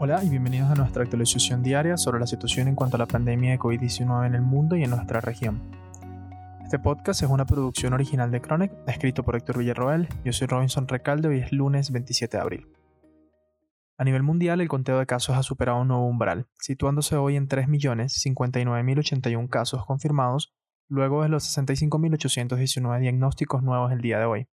Hola 0.00 0.22
y 0.22 0.28
bienvenidos 0.28 0.70
a 0.70 0.76
nuestra 0.76 1.02
actualización 1.02 1.64
diaria 1.64 1.96
sobre 1.96 2.20
la 2.20 2.26
situación 2.28 2.68
en 2.68 2.76
cuanto 2.76 2.94
a 2.94 3.00
la 3.00 3.06
pandemia 3.06 3.50
de 3.50 3.58
COVID-19 3.58 4.28
en 4.28 4.36
el 4.36 4.42
mundo 4.42 4.76
y 4.76 4.84
en 4.84 4.90
nuestra 4.90 5.20
región. 5.20 5.60
Este 6.62 6.78
podcast 6.78 7.24
es 7.24 7.28
una 7.28 7.46
producción 7.46 7.94
original 7.94 8.30
de 8.30 8.40
Chronic, 8.40 8.70
escrito 8.86 9.24
por 9.24 9.34
Héctor 9.34 9.58
Villarroel. 9.58 10.06
Yo 10.24 10.32
soy 10.32 10.46
Robinson 10.46 10.86
Recalde 10.86 11.36
y 11.36 11.40
es 11.40 11.50
lunes 11.50 11.90
27 11.90 12.36
de 12.36 12.40
abril. 12.40 12.68
A 13.96 14.04
nivel 14.04 14.22
mundial, 14.22 14.60
el 14.60 14.68
conteo 14.68 15.00
de 15.00 15.06
casos 15.06 15.36
ha 15.36 15.42
superado 15.42 15.80
un 15.80 15.88
nuevo 15.88 16.06
umbral, 16.06 16.46
situándose 16.60 17.16
hoy 17.16 17.34
en 17.34 17.48
3.059.081 17.48 19.48
casos 19.48 19.84
confirmados, 19.84 20.54
luego 20.86 21.24
de 21.24 21.28
los 21.28 21.42
65.819 21.58 23.00
diagnósticos 23.00 23.64
nuevos 23.64 23.90
el 23.90 24.00
día 24.00 24.20
de 24.20 24.26
hoy. 24.26 24.48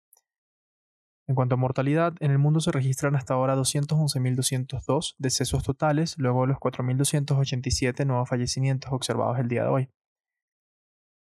En 1.32 1.36
cuanto 1.36 1.56
a 1.56 1.58
mortalidad, 1.58 2.14
en 2.20 2.32
el 2.32 2.40
mundo 2.40 2.60
se 2.60 2.74
registran 2.74 3.16
hasta 3.16 3.36
ahora 3.36 3.56
211.202 3.56 5.16
decesos 5.18 5.64
totales, 5.64 6.18
luego 6.18 6.46
los 6.46 6.58
4.287 6.58 8.06
nuevos 8.06 8.28
fallecimientos 8.28 8.92
observados 8.92 9.40
el 9.40 9.48
día 9.48 9.64
de 9.64 9.70
hoy. 9.70 9.90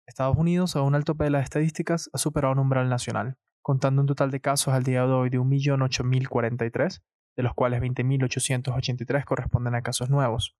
Estados 0.06 0.36
Unidos, 0.36 0.76
a 0.76 0.82
un 0.82 0.94
alto 0.94 1.14
tope 1.14 1.24
de 1.24 1.30
las 1.30 1.42
estadísticas, 1.42 2.10
ha 2.12 2.18
superado 2.18 2.52
un 2.52 2.60
umbral 2.60 2.88
nacional, 2.88 3.38
contando 3.60 4.00
un 4.02 4.06
total 4.06 4.30
de 4.30 4.40
casos 4.40 4.72
al 4.72 4.84
día 4.84 5.04
de 5.04 5.12
hoy 5.12 5.30
de 5.30 5.40
1.008.043, 5.40 7.02
de 7.34 7.42
los 7.42 7.54
cuales 7.54 7.82
20.883 7.82 9.24
corresponden 9.24 9.74
a 9.74 9.82
casos 9.82 10.10
nuevos. 10.10 10.56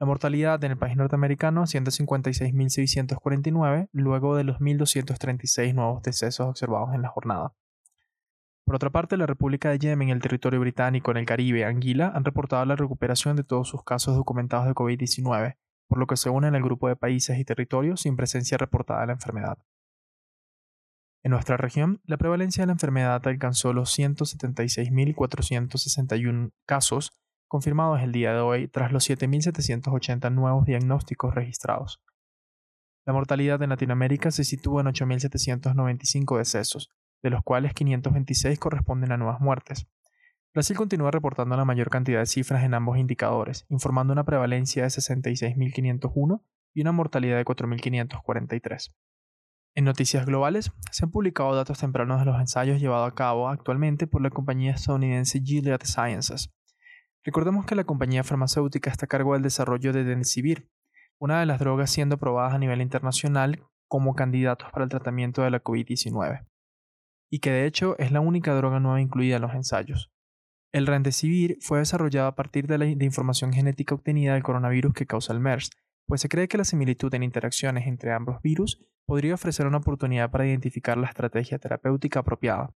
La 0.00 0.06
mortalidad 0.08 0.64
en 0.64 0.72
el 0.72 0.78
país 0.78 0.96
norteamericano 0.96 1.62
asciende 1.62 1.90
a 1.90 1.92
56.649, 1.92 3.88
luego 3.92 4.34
de 4.34 4.42
los 4.42 4.58
1.236 4.58 5.74
nuevos 5.74 6.02
decesos 6.02 6.48
observados 6.48 6.92
en 6.92 7.02
la 7.02 7.08
jornada. 7.10 7.54
Por 8.64 8.76
otra 8.76 8.90
parte, 8.90 9.16
la 9.18 9.26
República 9.26 9.70
de 9.70 9.78
Yemen 9.78 10.08
el 10.08 10.22
territorio 10.22 10.60
británico 10.60 11.10
en 11.10 11.18
el 11.18 11.26
Caribe, 11.26 11.66
Anguila, 11.66 12.12
han 12.14 12.24
reportado 12.24 12.64
la 12.64 12.76
recuperación 12.76 13.36
de 13.36 13.44
todos 13.44 13.68
sus 13.68 13.84
casos 13.84 14.16
documentados 14.16 14.66
de 14.66 14.72
COVID-19, 14.72 15.58
por 15.86 15.98
lo 15.98 16.06
que 16.06 16.16
se 16.16 16.30
unen 16.30 16.54
al 16.54 16.62
grupo 16.62 16.88
de 16.88 16.96
países 16.96 17.38
y 17.38 17.44
territorios 17.44 18.00
sin 18.00 18.16
presencia 18.16 18.56
reportada 18.56 19.02
de 19.02 19.08
la 19.08 19.12
enfermedad. 19.12 19.58
En 21.22 21.30
nuestra 21.30 21.56
región, 21.56 22.00
la 22.04 22.16
prevalencia 22.16 22.62
de 22.62 22.66
la 22.66 22.72
enfermedad 22.72 23.24
alcanzó 23.26 23.72
los 23.72 23.96
176.461 23.98 26.50
casos 26.66 27.12
confirmados 27.48 28.02
el 28.02 28.12
día 28.12 28.32
de 28.32 28.40
hoy 28.40 28.68
tras 28.68 28.92
los 28.92 29.08
7.780 29.08 30.32
nuevos 30.32 30.64
diagnósticos 30.64 31.34
registrados. 31.34 32.02
La 33.06 33.12
mortalidad 33.12 33.62
en 33.62 33.70
Latinoamérica 33.70 34.30
se 34.30 34.44
sitúa 34.44 34.80
en 34.80 34.88
8.795 34.88 36.38
decesos, 36.38 36.90
de 37.24 37.30
los 37.30 37.42
cuales 37.42 37.72
526 37.72 38.58
corresponden 38.58 39.10
a 39.10 39.16
nuevas 39.16 39.40
muertes. 39.40 39.88
Brasil 40.52 40.76
continúa 40.76 41.10
reportando 41.10 41.56
la 41.56 41.64
mayor 41.64 41.88
cantidad 41.88 42.18
de 42.18 42.26
cifras 42.26 42.64
en 42.64 42.74
ambos 42.74 42.98
indicadores, 42.98 43.64
informando 43.70 44.12
una 44.12 44.24
prevalencia 44.24 44.82
de 44.82 44.90
66.501 44.90 46.42
y 46.74 46.82
una 46.82 46.92
mortalidad 46.92 47.38
de 47.38 47.44
4.543. 47.46 48.94
En 49.74 49.84
noticias 49.84 50.26
globales, 50.26 50.70
se 50.92 51.06
han 51.06 51.10
publicado 51.10 51.56
datos 51.56 51.78
tempranos 51.78 52.20
de 52.20 52.26
los 52.26 52.38
ensayos 52.38 52.78
llevados 52.78 53.10
a 53.10 53.14
cabo 53.14 53.48
actualmente 53.48 54.06
por 54.06 54.20
la 54.20 54.28
compañía 54.28 54.72
estadounidense 54.72 55.40
Gilead 55.40 55.80
Sciences. 55.82 56.52
Recordemos 57.24 57.64
que 57.64 57.74
la 57.74 57.84
compañía 57.84 58.22
farmacéutica 58.22 58.90
está 58.90 59.06
a 59.06 59.08
cargo 59.08 59.32
del 59.32 59.42
desarrollo 59.42 59.94
de 59.94 60.04
Dencivir, 60.04 60.68
una 61.18 61.40
de 61.40 61.46
las 61.46 61.58
drogas 61.58 61.90
siendo 61.90 62.18
probadas 62.18 62.52
a 62.52 62.58
nivel 62.58 62.82
internacional 62.82 63.64
como 63.88 64.14
candidatos 64.14 64.70
para 64.70 64.84
el 64.84 64.90
tratamiento 64.90 65.40
de 65.40 65.50
la 65.50 65.64
COVID-19 65.64 66.44
y 67.34 67.40
que 67.40 67.50
de 67.50 67.66
hecho 67.66 67.98
es 67.98 68.12
la 68.12 68.20
única 68.20 68.54
droga 68.54 68.78
nueva 68.78 69.00
incluida 69.00 69.34
en 69.34 69.42
los 69.42 69.54
ensayos. 69.54 70.08
El 70.72 70.86
Remdesivir 70.86 71.58
fue 71.60 71.80
desarrollado 71.80 72.28
a 72.28 72.36
partir 72.36 72.68
de 72.68 72.78
la 72.78 72.86
información 72.86 73.52
genética 73.52 73.96
obtenida 73.96 74.34
del 74.34 74.44
coronavirus 74.44 74.94
que 74.94 75.04
causa 75.04 75.32
el 75.32 75.40
MERS, 75.40 75.70
pues 76.06 76.20
se 76.20 76.28
cree 76.28 76.46
que 76.46 76.58
la 76.58 76.64
similitud 76.64 77.12
en 77.12 77.24
interacciones 77.24 77.88
entre 77.88 78.12
ambos 78.12 78.40
virus 78.40 78.86
podría 79.04 79.34
ofrecer 79.34 79.66
una 79.66 79.78
oportunidad 79.78 80.30
para 80.30 80.46
identificar 80.46 80.96
la 80.96 81.08
estrategia 81.08 81.58
terapéutica 81.58 82.20
apropiada. 82.20 82.72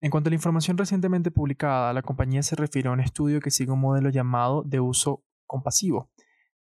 En 0.00 0.10
cuanto 0.10 0.28
a 0.28 0.30
la 0.30 0.36
información 0.36 0.78
recientemente 0.78 1.30
publicada, 1.30 1.92
la 1.92 2.00
compañía 2.00 2.42
se 2.42 2.56
refiere 2.56 2.88
a 2.88 2.92
un 2.92 3.00
estudio 3.00 3.42
que 3.42 3.50
sigue 3.50 3.72
un 3.72 3.80
modelo 3.80 4.08
llamado 4.08 4.62
de 4.62 4.80
uso 4.80 5.26
compasivo. 5.46 6.10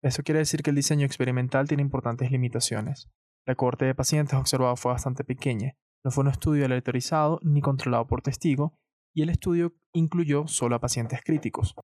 Eso 0.02 0.24
quiere 0.24 0.40
decir 0.40 0.62
que 0.62 0.72
el 0.72 0.76
diseño 0.76 1.06
experimental 1.06 1.70
tiene 1.70 1.84
importantes 1.84 2.32
limitaciones. 2.32 3.10
La 3.46 3.56
cohorte 3.56 3.86
de 3.86 3.96
pacientes 3.96 4.38
observada 4.38 4.76
fue 4.76 4.92
bastante 4.92 5.24
pequeña, 5.24 5.78
no 6.04 6.12
fue 6.12 6.24
un 6.24 6.30
estudio 6.30 6.66
aleatorizado 6.66 7.40
ni 7.44 7.62
controlado 7.62 8.08
por 8.08 8.22
testigo, 8.22 8.74
y 9.14 9.22
el 9.22 9.30
estudio 9.30 9.74
incluyó 9.94 10.48
solo 10.48 10.76
a 10.76 10.80
pacientes 10.80 11.22
críticos. 11.24 11.76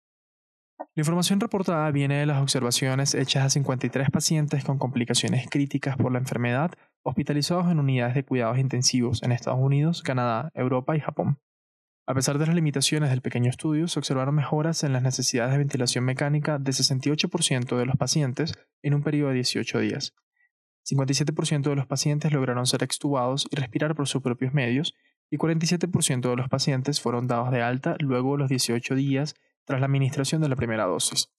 La 0.79 1.01
información 1.01 1.39
reportada 1.39 1.89
viene 1.91 2.19
de 2.19 2.25
las 2.25 2.41
observaciones 2.41 3.13
hechas 3.15 3.45
a 3.45 3.49
53 3.49 4.09
pacientes 4.09 4.63
con 4.63 4.77
complicaciones 4.77 5.47
críticas 5.49 5.97
por 5.97 6.11
la 6.11 6.19
enfermedad 6.19 6.71
hospitalizados 7.03 7.71
en 7.71 7.79
unidades 7.79 8.15
de 8.15 8.25
cuidados 8.25 8.57
intensivos 8.57 9.23
en 9.23 9.31
Estados 9.31 9.59
Unidos, 9.59 10.03
Canadá, 10.03 10.51
Europa 10.53 10.95
y 10.95 10.99
Japón. 10.99 11.39
A 12.05 12.13
pesar 12.13 12.37
de 12.37 12.45
las 12.45 12.55
limitaciones 12.55 13.09
del 13.09 13.21
pequeño 13.21 13.49
estudio, 13.49 13.87
se 13.87 13.99
observaron 13.99 14.35
mejoras 14.35 14.83
en 14.83 14.93
las 14.93 15.03
necesidades 15.03 15.51
de 15.51 15.57
ventilación 15.57 16.03
mecánica 16.05 16.57
de 16.57 16.71
68% 16.71 17.77
de 17.77 17.85
los 17.85 17.97
pacientes 17.97 18.53
en 18.81 18.93
un 18.93 19.03
periodo 19.03 19.29
de 19.29 19.35
18 19.35 19.79
días, 19.79 20.15
57% 20.89 21.69
de 21.69 21.75
los 21.75 21.85
pacientes 21.85 22.31
lograron 22.31 22.65
ser 22.65 22.83
extubados 22.83 23.47
y 23.51 23.55
respirar 23.55 23.95
por 23.95 24.07
sus 24.07 24.21
propios 24.21 24.53
medios, 24.53 24.93
y 25.29 25.37
47% 25.37 26.29
de 26.29 26.35
los 26.35 26.47
pacientes 26.47 27.01
fueron 27.01 27.27
dados 27.27 27.51
de 27.51 27.61
alta 27.61 27.95
luego 27.99 28.33
de 28.33 28.37
los 28.39 28.49
18 28.49 28.95
días 28.95 29.35
tras 29.65 29.81
la 29.81 29.87
administración 29.87 30.41
de 30.41 30.49
la 30.49 30.55
primera 30.55 30.85
dosis. 30.85 31.29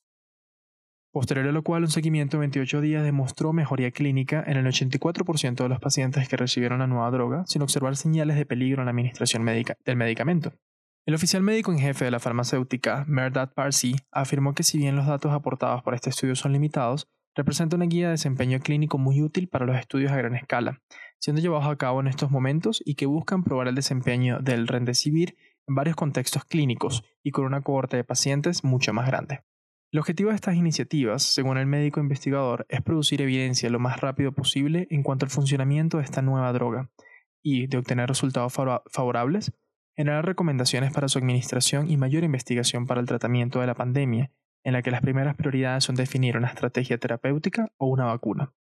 Posterior 1.11 1.49
a 1.49 1.53
lo 1.53 1.63
cual, 1.63 1.85
un 1.85 1.91
seguimiento 1.91 2.37
de 2.37 2.41
28 2.41 2.83
días 2.83 3.03
demostró 3.03 3.55
mejoría 3.55 3.91
clínica 3.91 4.45
en 4.47 4.59
el 4.59 4.67
84% 4.67 5.55
de 5.55 5.69
los 5.69 5.81
pacientes 5.81 6.29
que 6.29 6.37
recibieron 6.37 6.81
la 6.81 6.87
nueva 6.87 7.11
droga, 7.11 7.45
sin 7.47 7.63
observar 7.63 7.97
señales 7.97 8.37
de 8.37 8.45
peligro 8.45 8.83
en 8.83 8.87
la 8.87 8.91
administración 8.91 9.47
del 9.47 9.97
medicamento. 9.97 10.53
El 11.07 11.15
oficial 11.15 11.43
médico 11.43 11.73
en 11.73 11.79
jefe 11.79 12.05
de 12.05 12.11
la 12.11 12.21
farmacéutica, 12.21 13.07
Merdad 13.09 13.55
Parsi, 13.55 13.97
afirmó 14.13 14.55
que 14.55 14.63
si 14.63 14.77
bien 14.77 14.97
los 14.97 15.07
datos 15.07 15.33
aportados 15.33 15.83
por 15.83 15.95
este 15.95 16.11
estudio 16.11 16.37
son 16.37 16.53
limitados, 16.53 17.09
representa 17.39 17.77
una 17.77 17.87
guía 17.87 18.07
de 18.07 18.13
desempeño 18.13 18.59
clínico 18.59 18.99
muy 18.99 19.23
útil 19.23 19.47
para 19.47 19.65
los 19.65 19.79
estudios 19.79 20.11
a 20.11 20.17
gran 20.17 20.35
escala, 20.35 20.83
siendo 21.21 21.41
llevados 21.41 21.69
a 21.69 21.77
cabo 21.77 22.01
en 22.01 22.09
estos 22.09 22.33
momentos 22.33 22.83
y 22.85 22.97
que 22.97 23.07
buscan 23.07 23.45
probar 23.45 23.69
el 23.69 23.77
desempeño 23.77 24.41
del 24.41 24.67
Remdesivir 24.67 25.37
en 25.69 25.77
varios 25.77 25.95
contextos 25.95 26.45
clínicos 26.45 27.05
y 27.23 27.31
con 27.31 27.45
una 27.45 27.61
cohorte 27.61 27.97
de 27.97 28.03
pacientes 28.03 28.65
mucho 28.65 28.93
más 28.93 29.07
grande. 29.07 29.45
El 29.93 30.01
objetivo 30.01 30.31
de 30.31 30.35
estas 30.35 30.57
iniciativas, 30.57 31.23
según 31.23 31.59
el 31.59 31.67
médico 31.67 32.01
investigador, 32.01 32.67
es 32.69 32.83
producir 32.83 33.23
evidencia 33.23 33.71
lo 33.71 33.79
más 33.79 34.01
rápido 34.01 34.33
posible 34.33 34.89
en 34.91 35.05
cuanto 35.05 35.25
al 35.25 35.31
funcionamiento 35.31 35.99
de 35.99 36.05
esta 36.05 36.23
nueva 36.23 36.53
droga 36.53 36.91
y, 37.41 37.69
de 37.69 37.79
obtener 37.79 38.09
resultados 38.09 38.53
favorables, 38.53 39.53
generar 39.97 40.27
recomendaciones 40.27 40.93
para 40.93 41.07
su 41.07 41.19
administración 41.19 41.89
y 41.89 41.97
mayor 41.97 42.25
investigación 42.25 42.89
para 42.89 43.01
el 43.01 43.07
tratamiento 43.07 43.61
de 43.61 43.69
la 43.69 43.77
pandemia 43.77 44.33
en 44.65 44.73
la 44.73 44.83
que 44.83 44.91
las 44.91 45.01
primeras 45.01 45.37
prioridades 45.37 45.85
son 45.85 45.95
definir 45.95 46.37
una 46.37 46.49
estrategia 46.49 46.99
terapéutica 46.99 47.73
o 47.77 47.87
una 47.87 48.07
vacuna. 48.07 48.53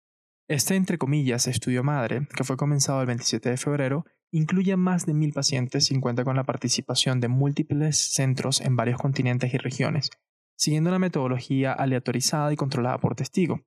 Este, 0.48 0.76
entre 0.76 0.98
comillas, 0.98 1.48
estudio 1.48 1.82
madre, 1.82 2.28
que 2.36 2.44
fue 2.44 2.56
comenzado 2.56 3.00
el 3.00 3.06
27 3.08 3.50
de 3.50 3.56
febrero, 3.56 4.04
incluye 4.30 4.72
a 4.72 4.76
más 4.76 5.04
de 5.04 5.14
mil 5.14 5.32
pacientes 5.32 5.90
y 5.90 5.98
cuenta 5.98 6.24
con 6.24 6.36
la 6.36 6.44
participación 6.44 7.20
de 7.20 7.28
múltiples 7.28 7.96
centros 7.96 8.60
en 8.60 8.76
varios 8.76 9.00
continentes 9.00 9.52
y 9.52 9.58
regiones, 9.58 10.10
siguiendo 10.56 10.90
una 10.90 10.98
metodología 11.00 11.72
aleatorizada 11.72 12.52
y 12.52 12.56
controlada 12.56 12.98
por 12.98 13.16
testigo. 13.16 13.62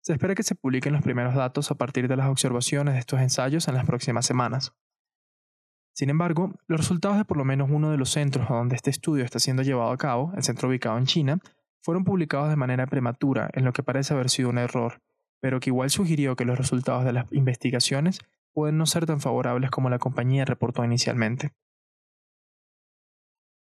Se 0.00 0.12
espera 0.12 0.34
que 0.34 0.42
se 0.42 0.54
publiquen 0.54 0.92
los 0.92 1.02
primeros 1.02 1.34
datos 1.34 1.70
a 1.70 1.74
partir 1.74 2.08
de 2.08 2.16
las 2.16 2.28
observaciones 2.28 2.94
de 2.94 3.00
estos 3.00 3.20
ensayos 3.20 3.68
en 3.68 3.74
las 3.74 3.84
próximas 3.84 4.24
semanas. 4.24 4.72
Sin 5.92 6.10
embargo, 6.10 6.54
los 6.66 6.80
resultados 6.80 7.16
de 7.16 7.24
por 7.24 7.38
lo 7.38 7.44
menos 7.44 7.68
uno 7.70 7.90
de 7.90 7.96
los 7.96 8.10
centros 8.10 8.48
donde 8.48 8.76
este 8.76 8.90
estudio 8.90 9.24
está 9.24 9.38
siendo 9.38 9.62
llevado 9.62 9.90
a 9.90 9.96
cabo, 9.96 10.32
el 10.36 10.42
centro 10.42 10.68
ubicado 10.68 10.98
en 10.98 11.06
China, 11.06 11.40
fueron 11.86 12.02
publicados 12.02 12.48
de 12.48 12.56
manera 12.56 12.88
prematura 12.88 13.48
en 13.52 13.64
lo 13.64 13.72
que 13.72 13.84
parece 13.84 14.12
haber 14.12 14.28
sido 14.28 14.48
un 14.48 14.58
error, 14.58 15.00
pero 15.40 15.60
que 15.60 15.70
igual 15.70 15.88
sugirió 15.88 16.34
que 16.34 16.44
los 16.44 16.58
resultados 16.58 17.04
de 17.04 17.12
las 17.12 17.32
investigaciones 17.32 18.18
pueden 18.52 18.76
no 18.76 18.86
ser 18.86 19.06
tan 19.06 19.20
favorables 19.20 19.70
como 19.70 19.88
la 19.88 20.00
compañía 20.00 20.44
reportó 20.44 20.84
inicialmente. 20.84 21.52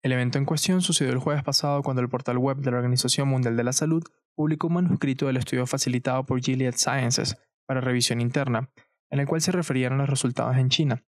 El 0.01 0.13
evento 0.13 0.39
en 0.39 0.45
cuestión 0.45 0.81
sucedió 0.81 1.13
el 1.13 1.19
jueves 1.19 1.43
pasado 1.43 1.83
cuando 1.83 2.01
el 2.01 2.09
portal 2.09 2.39
web 2.39 2.57
de 2.57 2.71
la 2.71 2.77
Organización 2.77 3.27
Mundial 3.27 3.55
de 3.55 3.63
la 3.63 3.73
Salud 3.73 4.03
publicó 4.33 4.65
un 4.65 4.73
manuscrito 4.73 5.27
del 5.27 5.37
estudio 5.37 5.67
facilitado 5.67 6.25
por 6.25 6.41
Gilead 6.41 6.73
Sciences 6.75 7.37
para 7.67 7.81
revisión 7.81 8.19
interna, 8.19 8.71
en 9.11 9.19
el 9.19 9.27
cual 9.27 9.41
se 9.41 9.51
referían 9.51 9.95
los 9.95 10.09
resultados 10.09 10.57
en 10.57 10.69
China, 10.69 11.03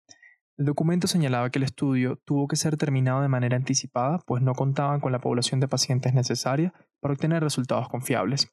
el 0.58 0.64
documento 0.64 1.06
señalaba 1.06 1.50
que 1.50 1.60
el 1.60 1.62
estudio 1.62 2.16
tuvo 2.24 2.48
que 2.48 2.56
ser 2.56 2.76
terminado 2.76 3.22
de 3.22 3.28
manera 3.28 3.56
anticipada, 3.56 4.18
pues 4.26 4.42
no 4.42 4.54
contaban 4.54 4.98
con 4.98 5.12
la 5.12 5.20
población 5.20 5.60
de 5.60 5.68
pacientes 5.68 6.14
necesaria 6.14 6.74
para 7.00 7.14
obtener 7.14 7.42
resultados 7.42 7.88
confiables. 7.88 8.52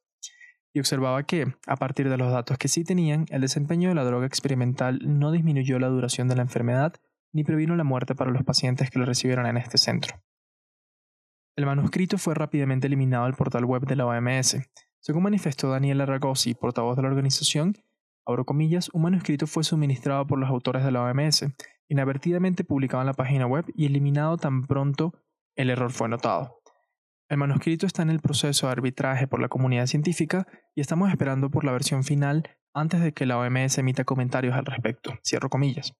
Y 0.73 0.79
observaba 0.79 1.23
que, 1.23 1.53
a 1.67 1.75
partir 1.77 2.09
de 2.09 2.17
los 2.17 2.31
datos 2.31 2.57
que 2.57 2.67
sí 2.67 2.83
tenían, 2.83 3.25
el 3.29 3.41
desempeño 3.41 3.89
de 3.89 3.95
la 3.95 4.03
droga 4.03 4.27
experimental 4.27 4.99
no 5.03 5.31
disminuyó 5.31 5.79
la 5.79 5.87
duración 5.87 6.27
de 6.27 6.35
la 6.35 6.41
enfermedad 6.41 6.93
ni 7.31 7.43
previno 7.43 7.75
la 7.75 7.83
muerte 7.83 8.15
para 8.15 8.31
los 8.31 8.43
pacientes 8.43 8.89
que 8.89 8.99
lo 8.99 9.05
recibieron 9.05 9.45
en 9.45 9.57
este 9.57 9.77
centro. 9.77 10.21
El 11.57 11.65
manuscrito 11.65 12.17
fue 12.17 12.33
rápidamente 12.33 12.87
eliminado 12.87 13.25
del 13.25 13.35
portal 13.35 13.63
web 13.63 13.85
de 13.85 13.95
la 13.95 14.05
OMS. 14.05 14.57
Según 14.99 15.23
manifestó 15.23 15.69
Daniel 15.69 16.01
Aragosi, 16.01 16.53
portavoz 16.53 16.97
de 16.97 17.03
la 17.03 17.07
organización, 17.07 17.77
abro 18.25 18.45
comillas, 18.45 18.89
un 18.91 19.03
manuscrito 19.03 19.47
fue 19.47 19.63
suministrado 19.63 20.27
por 20.27 20.39
los 20.39 20.49
autores 20.49 20.83
de 20.83 20.91
la 20.91 21.03
OMS, 21.03 21.45
inadvertidamente 21.87 22.63
publicado 22.65 23.01
en 23.01 23.07
la 23.07 23.13
página 23.13 23.47
web 23.47 23.65
y 23.73 23.85
eliminado 23.85 24.35
tan 24.35 24.63
pronto 24.63 25.13
el 25.55 25.69
error 25.69 25.91
fue 25.91 26.09
notado. 26.09 26.61
El 27.27 27.37
manuscrito 27.37 27.87
está 27.87 28.03
en 28.03 28.11
el 28.11 28.19
proceso 28.19 28.67
de 28.67 28.73
arbitraje 28.73 29.27
por 29.27 29.41
la 29.41 29.49
comunidad 29.49 29.87
científica 29.87 30.47
y 30.75 30.81
estamos 30.81 31.09
esperando 31.09 31.49
por 31.49 31.63
la 31.63 31.71
versión 31.71 32.03
final 32.03 32.47
antes 32.73 33.01
de 33.01 33.13
que 33.13 33.25
la 33.25 33.39
OMS 33.39 33.79
emita 33.79 34.03
comentarios 34.03 34.53
al 34.53 34.65
respecto. 34.65 35.13
Cierro 35.23 35.49
comillas. 35.49 35.93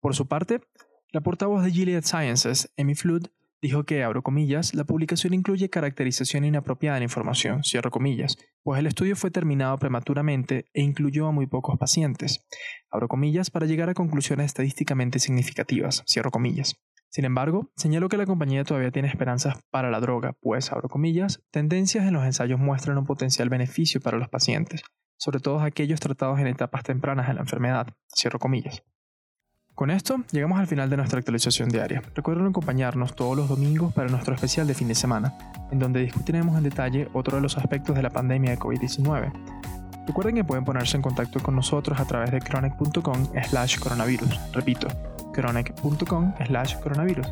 Por 0.00 0.14
su 0.14 0.28
parte, 0.28 0.60
la 1.10 1.22
portavoz 1.22 1.64
de 1.64 1.70
Gilead 1.70 2.04
Sciences, 2.04 2.70
Amy 2.76 2.94
Flood, 2.94 3.28
dijo 3.62 3.84
que, 3.84 4.02
abro 4.02 4.22
comillas, 4.22 4.74
la 4.74 4.84
publicación 4.84 5.32
incluye 5.32 5.70
caracterización 5.70 6.44
inapropiada 6.44 6.96
de 6.96 7.00
la 7.00 7.04
información, 7.04 7.62
cierro 7.62 7.90
comillas, 7.90 8.36
pues 8.62 8.80
el 8.80 8.88
estudio 8.88 9.14
fue 9.14 9.30
terminado 9.30 9.78
prematuramente 9.78 10.66
e 10.74 10.82
incluyó 10.82 11.28
a 11.28 11.32
muy 11.32 11.46
pocos 11.46 11.78
pacientes, 11.78 12.44
abro 12.90 13.08
comillas, 13.08 13.50
para 13.50 13.66
llegar 13.66 13.88
a 13.88 13.94
conclusiones 13.94 14.46
estadísticamente 14.46 15.20
significativas, 15.20 16.02
cierro 16.06 16.32
comillas. 16.32 16.74
Sin 17.12 17.26
embargo, 17.26 17.70
señaló 17.76 18.08
que 18.08 18.16
la 18.16 18.24
compañía 18.24 18.64
todavía 18.64 18.90
tiene 18.90 19.08
esperanzas 19.08 19.56
para 19.70 19.90
la 19.90 20.00
droga, 20.00 20.32
pues, 20.40 20.72
abro 20.72 20.88
comillas, 20.88 21.42
tendencias 21.50 22.06
en 22.06 22.14
los 22.14 22.24
ensayos 22.24 22.58
muestran 22.58 22.96
un 22.96 23.04
potencial 23.04 23.50
beneficio 23.50 24.00
para 24.00 24.16
los 24.16 24.30
pacientes, 24.30 24.82
sobre 25.18 25.38
todo 25.38 25.60
aquellos 25.60 26.00
tratados 26.00 26.40
en 26.40 26.46
etapas 26.46 26.84
tempranas 26.84 27.28
de 27.28 27.34
la 27.34 27.42
enfermedad, 27.42 27.88
cierro 28.08 28.38
comillas. 28.38 28.82
Con 29.74 29.90
esto 29.90 30.24
llegamos 30.32 30.58
al 30.58 30.66
final 30.66 30.88
de 30.88 30.96
nuestra 30.96 31.18
actualización 31.18 31.68
diaria. 31.68 32.02
Recuerden 32.14 32.46
acompañarnos 32.46 33.14
todos 33.14 33.36
los 33.36 33.46
domingos 33.46 33.92
para 33.92 34.08
nuestro 34.08 34.34
especial 34.34 34.66
de 34.66 34.72
fin 34.72 34.88
de 34.88 34.94
semana, 34.94 35.34
en 35.70 35.78
donde 35.78 36.00
discutiremos 36.00 36.56
en 36.56 36.64
detalle 36.64 37.08
otro 37.12 37.36
de 37.36 37.42
los 37.42 37.58
aspectos 37.58 37.94
de 37.94 38.02
la 38.02 38.10
pandemia 38.10 38.52
de 38.52 38.58
COVID-19. 38.58 39.32
Recuerden 40.06 40.36
que 40.36 40.44
pueden 40.44 40.64
ponerse 40.64 40.96
en 40.96 41.02
contacto 41.02 41.40
con 41.40 41.56
nosotros 41.56 42.00
a 42.00 42.06
través 42.06 42.30
de 42.30 42.40
chronic.com 42.40 43.26
slash 43.50 43.78
coronavirus. 43.78 44.40
Repito, 44.52 44.88
chronic.com 45.32 46.34
slash 46.46 46.76
coronavirus. 46.76 47.26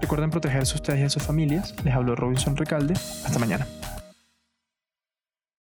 Recuerden 0.00 0.30
protegerse 0.30 0.74
ustedes 0.74 1.00
y 1.00 1.04
a 1.04 1.10
sus 1.10 1.22
familias. 1.22 1.74
Les 1.84 1.94
habló 1.94 2.14
Robinson 2.14 2.56
Recalde. 2.56 2.94
Hasta 2.94 3.38
mañana. 3.38 3.66